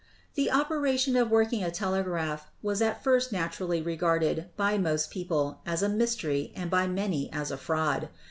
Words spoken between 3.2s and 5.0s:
nat urally regarded by